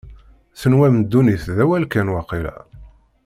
Tenwam 0.59 0.95
ddunit 1.03 1.45
d 1.55 1.57
awal 1.63 1.85
kan, 1.91 2.11
waqila? 2.13 2.55